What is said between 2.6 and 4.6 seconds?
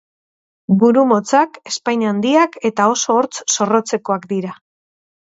eta oso hortz zorrotzekoak dira.